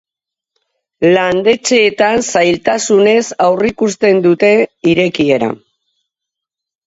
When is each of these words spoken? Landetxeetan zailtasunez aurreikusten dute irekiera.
Landetxeetan 1.15 2.23
zailtasunez 2.37 3.21
aurreikusten 3.47 4.23
dute 4.23 4.51
irekiera. 4.93 5.51